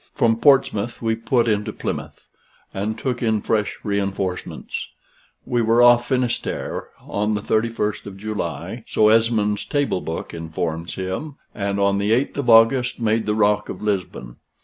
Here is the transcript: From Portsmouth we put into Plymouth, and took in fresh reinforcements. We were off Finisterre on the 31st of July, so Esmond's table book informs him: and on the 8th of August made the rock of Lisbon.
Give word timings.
From 0.15 0.37
Portsmouth 0.39 0.99
we 0.99 1.13
put 1.13 1.47
into 1.47 1.71
Plymouth, 1.71 2.25
and 2.73 2.97
took 2.97 3.21
in 3.21 3.39
fresh 3.41 3.77
reinforcements. 3.83 4.87
We 5.45 5.61
were 5.61 5.83
off 5.83 6.07
Finisterre 6.07 6.87
on 7.01 7.35
the 7.35 7.41
31st 7.41 8.07
of 8.07 8.17
July, 8.17 8.83
so 8.87 9.09
Esmond's 9.09 9.63
table 9.63 10.01
book 10.01 10.33
informs 10.33 10.95
him: 10.95 11.35
and 11.53 11.79
on 11.79 11.99
the 11.99 12.13
8th 12.13 12.37
of 12.37 12.49
August 12.49 12.99
made 12.99 13.27
the 13.27 13.35
rock 13.35 13.69
of 13.69 13.83
Lisbon. 13.83 14.37